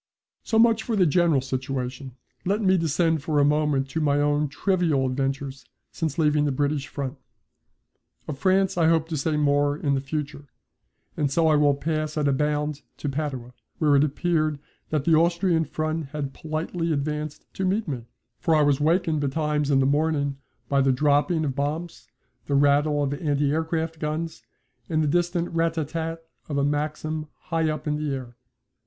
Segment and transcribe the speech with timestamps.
[0.41, 2.15] So much for the general situation.
[2.43, 6.87] Let me descend for a moment to my own trivial adventures since leaving the British
[6.87, 7.19] front.
[8.27, 10.47] Of France I hope to say more in the future,
[11.15, 14.57] and so I will pass at a bound to Padua, where it appeared
[14.89, 18.07] that the Austrian front had politely advanced to meet me,
[18.39, 20.37] for I was wakened betimes in the morning
[20.67, 22.07] by the dropping of bombs,
[22.47, 24.41] the rattle of anti aircraft guns,
[24.89, 28.35] and the distant rat tat tat of a maxim high up in the air.